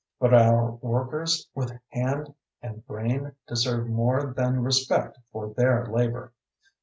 But 0.19 0.33
our 0.33 0.71
workers 0.81 1.47
with 1.53 1.77
hand 1.89 2.33
and 2.59 2.83
brain 2.87 3.33
deserve 3.47 3.85
more 3.87 4.33
than 4.35 4.63
respect 4.63 5.19
for 5.31 5.53
their 5.53 5.85
labor. 5.85 6.33